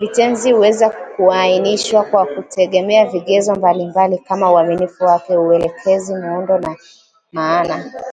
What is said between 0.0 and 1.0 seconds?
Vitenzi huweza